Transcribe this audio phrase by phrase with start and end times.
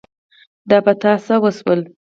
[0.69, 1.79] دا په تا څه وشول؟